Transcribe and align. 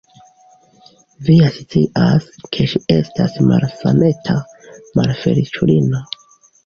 Vi 1.25 1.33
ja 1.41 1.49
scias, 1.57 2.25
ke 2.57 2.67
ŝi 2.71 2.81
estas 2.95 3.37
malsaneta, 3.51 4.39
malfeliĉulino! 5.01 6.03